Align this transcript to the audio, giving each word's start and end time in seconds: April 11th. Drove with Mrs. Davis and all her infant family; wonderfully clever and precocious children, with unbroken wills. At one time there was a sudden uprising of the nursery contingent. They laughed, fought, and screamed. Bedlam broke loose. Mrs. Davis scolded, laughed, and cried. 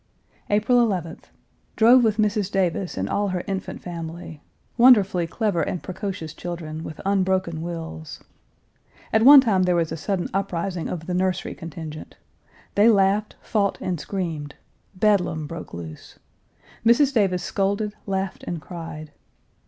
April 0.49 0.79
11th. 0.79 1.25
Drove 1.75 2.03
with 2.03 2.17
Mrs. 2.17 2.51
Davis 2.51 2.97
and 2.97 3.07
all 3.07 3.27
her 3.27 3.43
infant 3.45 3.83
family; 3.83 4.41
wonderfully 4.75 5.27
clever 5.27 5.61
and 5.61 5.83
precocious 5.83 6.33
children, 6.33 6.83
with 6.83 6.99
unbroken 7.05 7.61
wills. 7.61 8.19
At 9.13 9.21
one 9.21 9.41
time 9.41 9.61
there 9.61 9.75
was 9.75 9.91
a 9.91 9.97
sudden 9.97 10.27
uprising 10.33 10.89
of 10.89 11.05
the 11.05 11.13
nursery 11.13 11.53
contingent. 11.53 12.17
They 12.73 12.89
laughed, 12.89 13.35
fought, 13.43 13.77
and 13.79 13.99
screamed. 13.99 14.55
Bedlam 14.95 15.45
broke 15.45 15.71
loose. 15.71 16.17
Mrs. 16.83 17.13
Davis 17.13 17.43
scolded, 17.43 17.93
laughed, 18.07 18.43
and 18.47 18.59
cried. 18.59 19.11